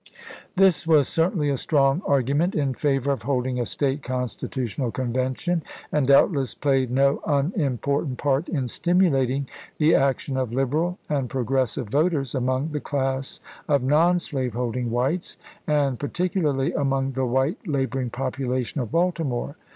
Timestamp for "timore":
19.11-19.53